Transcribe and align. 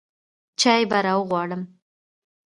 چاى 0.59 0.83
به 0.89 0.97
راغواړم. 1.07 1.61